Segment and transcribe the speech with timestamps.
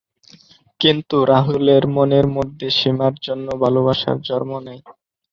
[0.81, 4.81] কিন্তু রাহুলের মনের মধ্যে সীমার জন্য ভালোবাসা জন্ম নেয়।